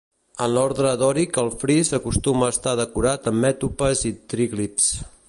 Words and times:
En 0.43 0.47
l'ordre 0.53 0.93
dòric 1.01 1.37
el 1.41 1.51
fris 1.63 1.93
acostuma 1.99 2.47
a 2.49 2.55
estar 2.55 2.73
decorat 2.81 3.31
amb 3.33 3.47
mètopes 3.47 4.05
i 4.13 4.17
tríglifs. 4.35 4.93